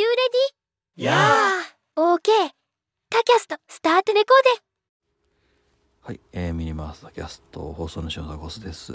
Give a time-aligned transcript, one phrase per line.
[0.00, 0.06] you
[0.96, 1.04] ready?
[1.04, 2.22] やあ OK
[3.10, 4.62] タキャストスタートレコーデ
[6.00, 8.94] はい、えー、ミニマースキャスト放送の塩田ゴスです。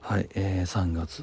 [0.00, 1.22] はい、えー、3月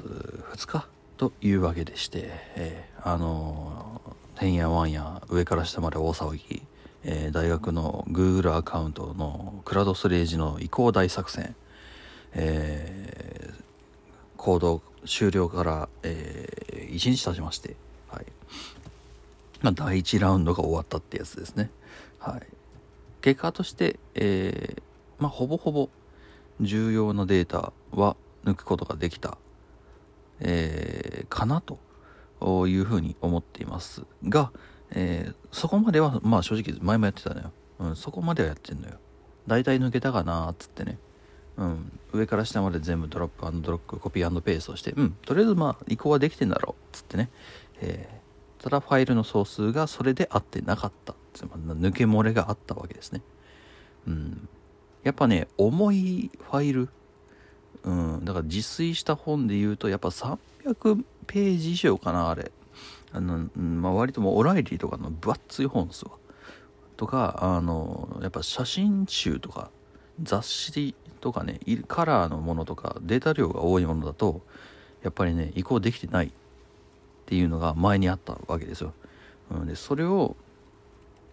[0.52, 6.62] 2日というわけでして、えー、あのー、てんやわんや上から下まで大騒ぎ、
[7.02, 11.56] えー、大学の Google アカウントのクラウドストレージの移行大作戦、
[12.34, 13.62] えー、
[14.36, 17.76] 行動終了から、えー、1日経ちまして、
[18.08, 18.26] はい。
[19.62, 21.70] まあ、第1ラウンドが終わったってやつですね。
[22.18, 22.46] はい。
[23.20, 24.82] 結果として、えー
[25.18, 25.90] まあ、ほぼほぼ
[26.60, 29.38] 重要なデータは抜くことができた、
[30.40, 31.78] えーかなと
[32.66, 34.50] いうふうに思っていますが、
[34.90, 38.94] えそこまではまあ正直前もやってたのよ、うん、そこまではやってんのよ
[39.46, 40.98] 大体抜けたかなーっつってね、
[41.56, 45.10] うん、上から下まで全部ドロップドロップコピーペーストしてうん。
[45.24, 46.82] とりあえずまあ移行はできてんだろう。
[46.82, 47.28] っつってね、
[47.80, 48.62] えー。
[48.62, 53.22] ただファイルの総数がそれで合ってなかったつまり抜け漏れがあったわけですね。
[54.06, 54.48] うん。
[55.02, 56.88] やっぱね重いファイル。
[57.84, 58.24] うん。
[58.24, 62.52] だから自炊した本で言うとやっぱ300ページ以上かなあれ。
[63.12, 63.82] あの、うん。
[63.82, 66.12] まあ、割ともオライリーとかの分厚い本ですわ。
[67.00, 69.70] とかあのやっぱ写真集とか
[70.22, 74.40] 雑誌とかねカラーのものとかデータ量が多いものだと
[75.02, 76.30] やっぱりね移行できてないっ
[77.26, 78.92] ていうのが前にあったわけですよ。
[79.50, 80.36] うん、でそれを、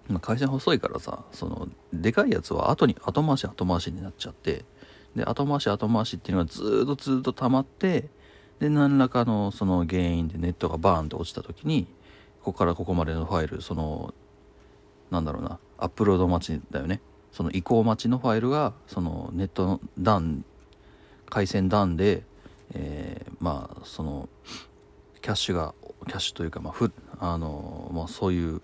[0.08, 4.66] まあ、会社細いからさそのでかいやつは後に後回し後回しになっちゃって
[5.16, 8.10] で後回し後回しっていうのがずっとずっと溜まって
[8.60, 11.88] で何らかのその原因でネットがバーンと落ちた時に
[12.44, 14.14] ここからここまでのファイルその
[15.12, 17.02] なんだろうなアップロード待ちだよね
[17.38, 20.44] その移行待ちのファイルがそのネットの段
[21.30, 22.24] 回線段で、
[22.74, 24.28] えーまあその
[25.22, 25.76] キャッシュが
[26.08, 28.60] キャッシュというかまあふあのまあそういう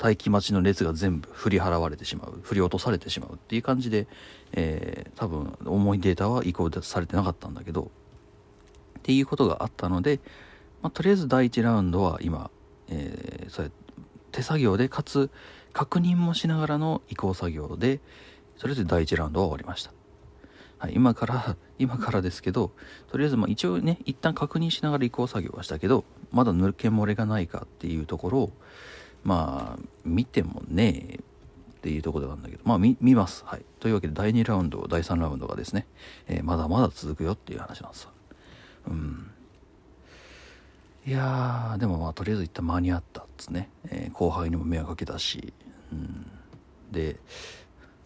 [0.00, 4.06] 待機待ちの列が全部振り払われてしまう振り落とされてしまうっていう感じで、
[4.52, 7.90] えー多分重いデータは移行されてなかったんだけど
[9.00, 10.20] っていうことがあったので、
[10.80, 12.52] まあ、とりあえず第1ラウンドは今、
[12.88, 13.72] えーそれ
[14.34, 15.30] 手作業でかつ
[15.72, 18.00] 確認もしながらの移行作業で
[18.58, 19.92] とりあえず第1ラウンドは終わりました、
[20.78, 22.72] はい、今から今からですけど
[23.10, 28.52] とりあえずまあ一応ね一旦確認しながら移行作業はしたけどまだ抜け漏れがないかっていうところを
[29.22, 33.44] まあ見てもねえっていうところなんだけどまあ見ます。
[33.46, 33.64] はい。
[33.78, 35.86] というわけで第2ラウンド第3ラウンドがですね、
[36.28, 38.08] えーまだまだ続くよっていう話なんです。
[38.88, 39.30] うん。
[41.06, 45.52] いやでもまあとりあえず一旦間に合ったっつね、えー後輩にも迷惑かけたし、
[45.92, 46.26] うん、
[46.92, 47.16] で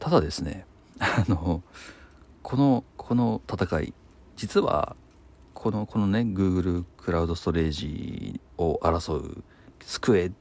[0.01, 0.67] ただですね
[0.99, 1.63] あの
[2.43, 3.95] このこの戦い
[4.37, 4.97] 実は
[5.55, 9.45] このこのね Google クラウドストレージを争う
[9.81, 10.33] 救え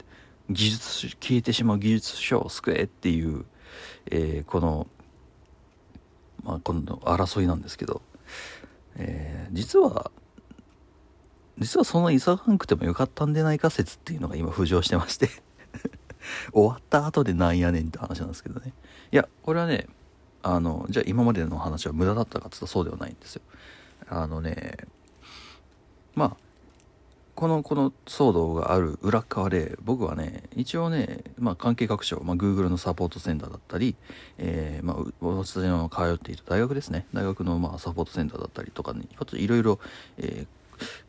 [0.50, 3.46] 技術消えてしまう技術書を救えっていう、
[4.10, 4.88] えーこの
[6.44, 8.02] まあこの争いなんですけど、
[8.96, 10.12] えー実は
[11.60, 15.30] 実はそんな急がなくてもよかったんでないか説っていうのが今浮上してまして。
[16.54, 18.74] 終わった後でなんやねんって話なんですけどね。
[19.12, 19.88] いやこれはね
[20.44, 23.42] あのじゃあ今までの話は無駄だったかっつうとそうではないんですよ。
[24.10, 24.88] あのね
[26.16, 26.38] まあ
[27.36, 33.96] このこの騒動がある裏側で僕はね一応ね、まあ、関係各所、まあ、Google のサポートセンターだったり、
[34.40, 37.06] えーまあ、私の通っていた大学ですね。
[37.14, 39.80] 大学のまあサポートセンターだったりとかにいろいろ、
[40.18, 40.57] えー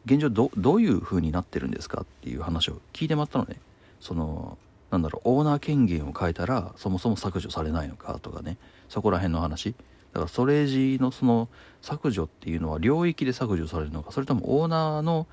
[0.04, 3.60] 現状どどういう風になってるんですかっていう話を聞いてもらったのね。
[4.00, 4.58] その
[4.90, 8.56] なんだろうオーナー権限を変えたらそもそも削除されないのかとかね。
[8.88, 9.74] そこら辺の話。
[10.12, 11.48] だからストレージのその
[11.82, 14.12] 削除っていうのは領域で削除されるのか。
[14.12, 15.26] それともオーナーの、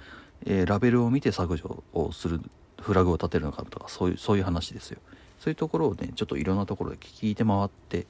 [0.46, 2.42] えーラベルを見て削除をする
[2.82, 5.00] フラグを立てるのかとかそういうそういう話ですよ。
[5.40, 8.06] そういうところをねちょっといろんなところで聞いて回って、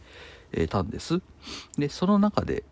[0.52, 1.22] えーたんです。
[1.78, 2.64] でその中で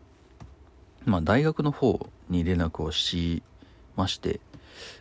[1.05, 3.41] まあ大学の方に連絡をし
[3.95, 4.41] まして、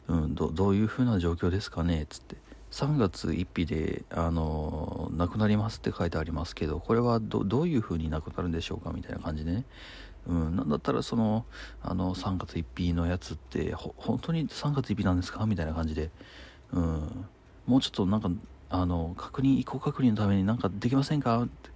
[0.07, 2.37] うん、どどういう風な状況ですかねつって。
[2.71, 9.65] 3月1日で、あの亡くなりますって書いてありますけどこれはどどういう風に亡くなるんでしょうかみたいな感じでね、
[10.27, 11.45] うん、なんだったらその
[11.83, 15.45] あの3月1日のやつって本当に3月1日なんですか？
[15.45, 16.09] みたいな感じで、
[16.73, 17.27] うん、
[17.67, 18.31] もうちょっとなんか
[18.71, 21.43] あの確認移行確認のためになんかできませんか？
[21.43, 21.71] って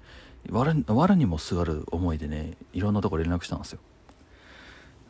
[0.51, 3.81] 我我にもすがる思いでねいろんなとこ連絡したんですよ。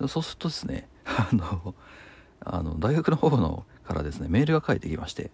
[0.08, 1.74] そうするとですね あの
[2.40, 5.30] あの大学の方のからですねメールが返ってきまして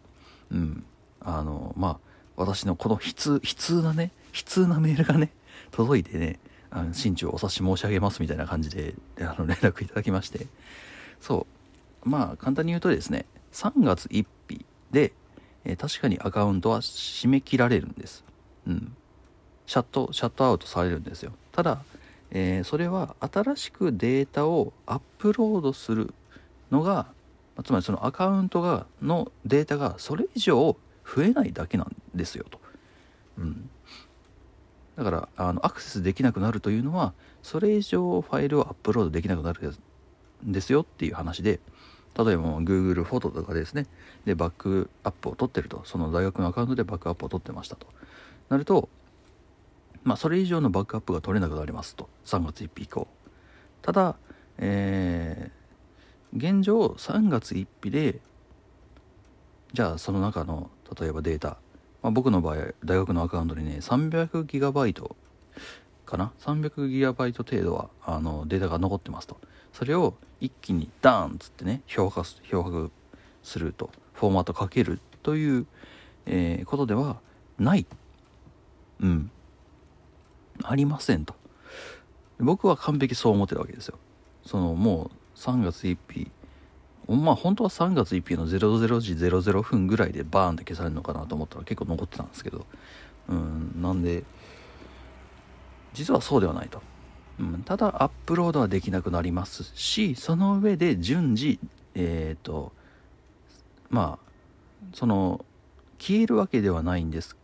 [0.50, 0.84] うん
[1.20, 1.98] あのまあ
[2.36, 5.32] 私のこの悲痛悲痛なね悲痛なメールがね
[5.70, 6.38] 届いてね
[6.70, 10.46] あの心中お察し申し上げますみたいな感じであの連絡いただきまして
[11.20, 11.46] そ
[12.04, 15.12] うまあ簡単に言うとですね3月1日で、
[15.64, 18.24] えー確かにアカウントは締め切られるんです。
[18.66, 18.96] うん。
[19.66, 21.32] シャットシャットアウトされるんですよ。
[21.52, 21.82] ただ、
[22.34, 26.12] えーそれは新しくデータをアップロードする
[26.70, 27.06] のが
[27.64, 32.58] つまりそのアカウントがのデータがそれ以上増えないだけなんですよと、
[33.38, 33.68] うん、
[34.96, 37.12] だからあのアクセスできなくなるというのは
[37.42, 39.74] それ以上ファイルをアップロードできなくなる
[40.46, 41.60] んですよっていう話で
[42.16, 43.86] 例えば Google フォトとかですね。
[44.26, 45.80] でバックアップを取ってると。
[45.86, 47.86] その大学のアカウントでバックアップを取ってましたと。
[48.50, 48.90] なると
[50.04, 52.08] まあそれ以上のバックアップが取れなくなりますと。
[52.24, 53.08] 3月1日以降。
[53.82, 54.16] ただ
[54.58, 55.62] えー
[56.34, 58.18] 現状3月1日で
[59.74, 61.58] じゃあその中の例えばデータ、
[62.02, 65.14] まあ、僕の場合大学のアカウントにね 300GB
[66.06, 69.38] かな？300GB 程度はあのデータが残ってますと。
[69.74, 72.90] それを一気にダーンっつってね漂白す漂白
[73.42, 73.90] すると。
[74.14, 75.66] フォーマットかけるという、
[76.24, 77.20] えーことでは
[77.58, 77.86] ない。
[79.00, 79.30] うん。
[80.62, 81.34] ありませんと。
[82.38, 83.98] 僕は完璧そう思ってるわけですよ。
[84.44, 86.30] そのもう3月1日
[87.08, 92.66] まあ本当は3月1日の00時00分ぐらいでバーンって消されるのかなと思ったら結構残ってたんですけど。
[93.28, 94.24] うんなんで
[95.94, 96.82] 実はそうではないと、
[97.38, 101.58] うん、ただアップロードはできなくなりますしその上で順次
[101.94, 102.72] えっ、と
[103.90, 104.32] まあ
[104.94, 105.44] その
[105.98, 107.36] 消えるわけではないんです、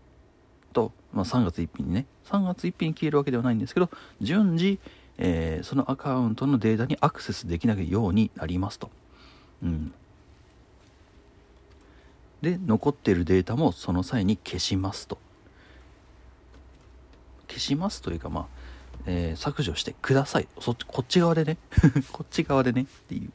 [1.13, 3.91] まあ、3月1日にね3月1日に消えるわけではないんですけど
[4.21, 4.79] 順次、
[5.19, 8.91] えーそのアカウントのデータにアクセスできないようになりますと。
[9.63, 9.93] うん、
[12.43, 15.19] で残っているデータもその際に消しますと。
[17.49, 18.47] 消しますというかまあ、
[19.07, 20.49] えー削除してください。
[20.61, 21.57] そっちこっち側でね。
[22.13, 23.31] こっち側でねっていう。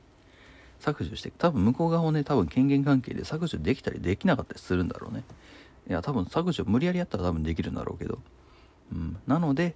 [0.84, 5.24] 削除して多分向こう側もね多分権限関係で削除できたりできなかったりするんだろうね。
[5.90, 8.20] いや多分削除無理やりやったら多分できるんだろうけど、
[8.92, 9.76] うん、なので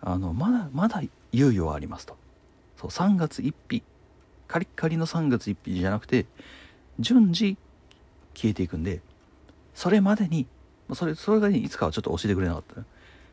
[0.00, 1.02] あのまだまだ
[1.32, 2.16] 猶予はありますと。
[2.76, 3.82] そう3月1日。
[4.48, 6.26] カリッカリの3月1日じゃなくて
[6.98, 7.56] 順次
[8.34, 9.00] 消えていくんで
[9.74, 10.46] それまでに
[10.94, 12.64] それそれが、ね、いつかはちょっと教えてくれなかっ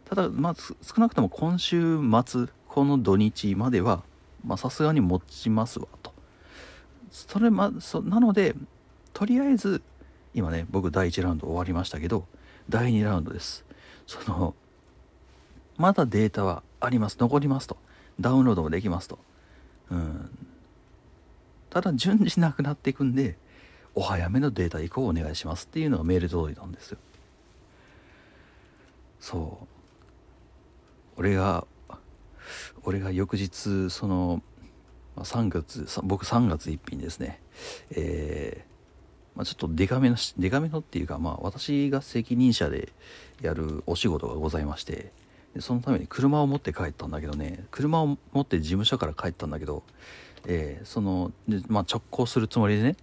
[0.05, 4.03] たただまあ少なくとも今週末この土日までは
[4.45, 6.13] まあさすがに持ちますわと。
[7.09, 8.53] それまそなので
[9.13, 9.81] とりあえず
[10.35, 12.27] 今ね僕第1ラウンド終わりましたけど
[12.69, 13.65] 第2ラウンドです。
[14.05, 14.53] その
[15.77, 17.17] まだデータはあります。
[17.19, 17.77] 残りますと。
[18.19, 19.17] ダウンロードもできますと。
[19.89, 20.29] うん。
[21.69, 23.37] ただ順次なくなっていくんで
[23.93, 26.97] お早めのデータ移行をお願いしますっていうのがメール届いたんですよ。
[29.19, 29.67] そう。
[31.17, 31.65] 俺が
[32.83, 34.41] 俺が翌日その
[35.17, 37.41] 3月僕3月1日ですね。
[37.91, 38.74] えー
[39.35, 42.89] まあ、ちょっとデカめのデカめのっていうかまあ私が責任者で
[43.41, 45.11] やるお仕事がございまして
[45.53, 49.83] でそのために車を持って帰ったんだけどね車を持って事務所から帰ったんだけど、
[50.45, 52.95] えーそので、まあ、直行するつもりでね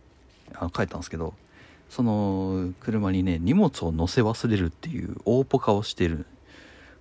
[0.54, 1.34] あの帰ったんですけど
[1.88, 6.24] その車にね荷物を乗せ忘れるっていう大ポカをしてる、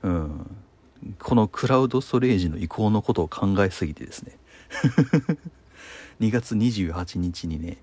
[0.04, 0.56] うん、
[1.19, 4.38] このクラウドストレージの移行のことを考えすぎてですね。
[6.19, 7.78] 2月28日にね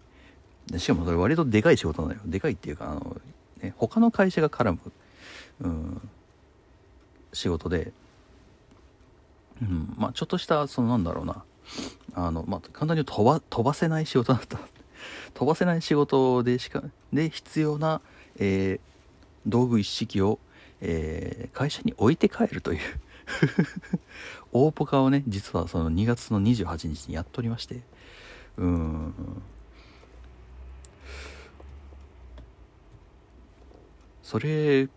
[0.76, 2.20] しかもそれ割とでかい仕事なのよ。
[2.26, 3.16] でかいっていうかあの、
[3.62, 4.78] ね、他の会社が絡む、
[5.60, 6.08] うん、
[7.32, 7.92] 仕事で、
[9.62, 11.44] うん、まあちょっとしたそのなんだろうな。
[12.14, 14.58] あの、まあ、簡単に言うと飛ば飛ばせない仕事だった。
[15.34, 18.00] 飛ばせない仕事でしかで必要な、
[18.36, 18.88] えー
[19.46, 20.38] 道具一式を、
[20.82, 22.80] えー会社に置いて帰るという。
[24.52, 27.80] 大ポカをね実はその2月の28日にやっておりまして。
[28.56, 29.14] うん。
[34.28, 34.88] それ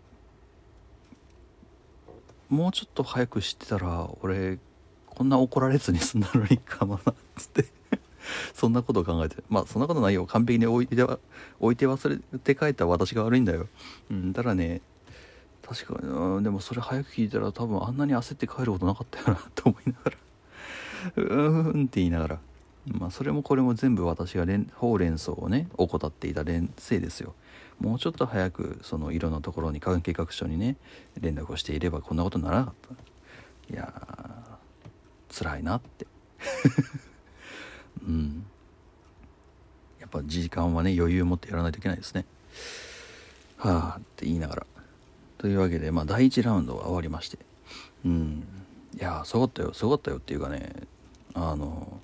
[2.50, 4.58] もうちょっと早く知ってたら俺
[5.06, 7.64] こんな怒られずに済んだのにかもなっつって。
[8.52, 10.26] そんなことを考えてまあそんなことないよ。
[10.26, 13.68] 完璧に置いて置いて忘れて帰った私が悪いんだよ。
[14.10, 14.82] うんただね
[15.62, 20.16] 確かにでもそれ早く聞いたら多分あんなに焦って帰ることなかったよなと思いながら。
[21.16, 22.38] うーんって言いながら。
[22.86, 27.34] まあそれもこれも全部私がほうれん草をね怠っていた連せいですよ。
[27.82, 30.76] もうちょっと早くそのいろんなところに関係各所にね
[31.20, 32.74] 連絡をしていればこんなことにならなかっ
[33.68, 33.74] た。
[33.74, 36.06] いやー辛いなって。
[38.06, 38.46] うん。
[39.98, 42.24] やっぱ時間はね余裕を持ってやらないといけないですね。
[43.56, 44.66] はあって言いながら。
[45.38, 47.38] というわけでまあ第1ラウンドは終わりまして。
[48.04, 48.46] うん。
[48.96, 49.74] いやーすごかったよ。
[49.74, 50.72] すごかったよっていうかね
[51.34, 52.00] あの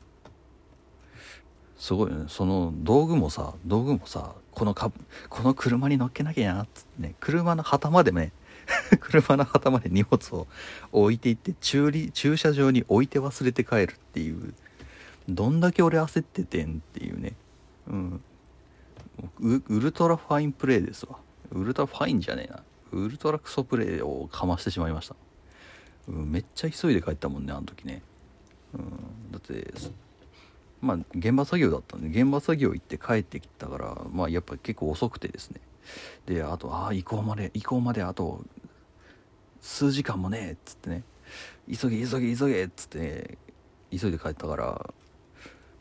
[1.79, 2.25] すごいよね。
[2.29, 4.93] その道具もさ道具もさこのか
[5.29, 8.33] この車に乗っけなきゃなっつってね車の旗までね
[9.01, 10.47] 車の旗まで荷物を
[10.93, 14.55] 置いていって駐輪駐車場に置いて忘れて帰るっていう
[15.29, 17.35] どんだけ俺焦っててんっていうね。
[17.89, 18.21] うん。
[19.41, 21.19] ウウルトラファインプレーですわ。
[21.51, 22.63] ウルトラファインじゃねえな。
[22.93, 25.17] ウルトラクソプレーをかましてしまいました、
[26.09, 28.03] うん、めっちゃ急いで帰ったもんねあの時ね、
[28.75, 29.73] うん、だって
[30.81, 35.61] まあ現場作業だったんで現場作業行って帰ってきたからまあやっぱ結構遅くてですね。
[36.27, 38.45] であとああ移行まで移行まであと
[39.61, 41.03] 数時間もねっつってね。
[41.69, 43.37] 急げ急げ急げっつって、
[43.91, 44.95] 急いで帰ったから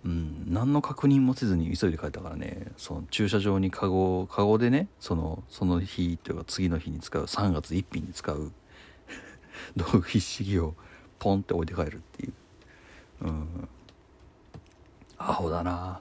[0.03, 2.71] うん何の確認もせずに急いで帰ったからね。
[2.77, 8.51] その駐車場にカゴカゴでねそのその日というか次の日に使う3月1日に使う
[9.75, 10.75] 道具一式を
[11.19, 12.33] ポンって置いて帰るっていう。
[13.21, 13.69] うん。
[15.17, 16.00] アホだな。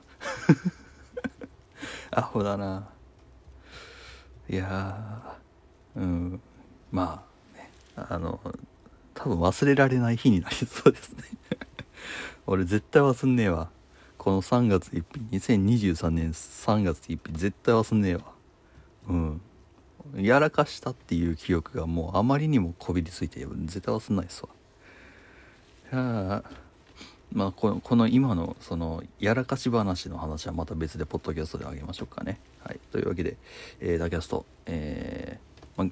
[2.10, 2.88] アホだな。
[4.48, 5.38] いや
[5.96, 6.40] うん
[6.92, 8.40] まあねあの
[9.14, 11.24] 多分忘れられない日になりそうですね。
[12.46, 13.70] 俺絶対忘んねえわ。
[14.18, 18.22] この3月1日2023年3月1日絶対忘んねえわ。
[19.08, 19.40] うん。
[20.14, 24.48] やらかしたっていう記憶がもうあまりにもこびりついて絶対忘んないっすわ。
[25.92, 26.44] いや
[27.32, 32.40] まあこのこの今のそのやらかし話の話はまた別でポッドキャストであげましょうかね。
[32.62, 32.80] はい。
[32.92, 33.36] というわけで、
[33.80, 35.90] えー、ダキャストえーま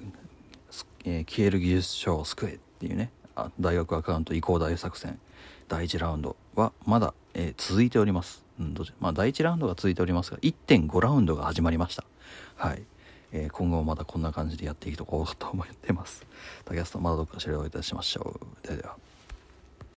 [1.05, 3.11] えー消える技術書を救えっていうね。
[3.35, 5.19] あ大学アカウント移行大作戦。
[5.67, 12.03] 第1ラウンドはまだ、えー続いております、うんどうまあ、第1ラウンドが続いておりますが1.5ラウンドが始まりました。
[12.55, 12.83] はい、
[13.31, 16.25] えー今後もまたこんな感じでやっていこうと思ってます。
[16.65, 18.67] ダキャストまだどっか知りおいたしましょう。
[18.67, 18.95] ではでは。